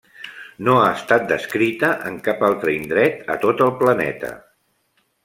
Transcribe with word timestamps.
No 0.67 0.77
ha 0.83 0.85
estat 0.93 1.27
descrita 1.31 1.89
en 2.11 2.15
cap 2.29 2.41
altre 2.47 2.73
indret 2.77 3.29
a 3.35 3.37
tot 3.45 3.63
el 3.67 3.71
planeta. 3.83 4.33